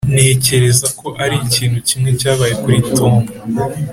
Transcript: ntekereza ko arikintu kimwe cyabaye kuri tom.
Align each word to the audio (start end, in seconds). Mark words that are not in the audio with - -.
ntekereza 0.13 0.87
ko 0.99 1.07
arikintu 1.23 1.77
kimwe 1.87 2.09
cyabaye 2.19 2.53
kuri 2.61 2.79
tom. 2.97 3.15